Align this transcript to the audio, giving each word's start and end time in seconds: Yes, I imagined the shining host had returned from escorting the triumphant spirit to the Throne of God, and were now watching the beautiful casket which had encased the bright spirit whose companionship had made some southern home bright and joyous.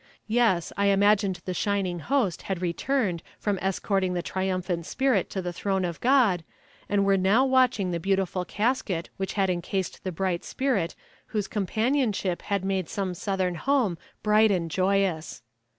Yes, 0.25 0.73
I 0.77 0.87
imagined 0.87 1.39
the 1.45 1.53
shining 1.53 1.99
host 1.99 2.41
had 2.49 2.59
returned 2.59 3.21
from 3.37 3.59
escorting 3.61 4.15
the 4.15 4.23
triumphant 4.23 4.87
spirit 4.87 5.29
to 5.29 5.43
the 5.43 5.53
Throne 5.53 5.85
of 5.85 6.01
God, 6.01 6.43
and 6.89 7.05
were 7.05 7.17
now 7.17 7.45
watching 7.45 7.91
the 7.91 7.99
beautiful 7.99 8.43
casket 8.43 9.09
which 9.17 9.33
had 9.33 9.47
encased 9.51 10.03
the 10.03 10.11
bright 10.11 10.43
spirit 10.43 10.95
whose 11.27 11.47
companionship 11.47 12.41
had 12.41 12.65
made 12.65 12.89
some 12.89 13.13
southern 13.13 13.53
home 13.53 13.95
bright 14.23 14.49
and 14.49 14.71
joyous. 14.71 15.43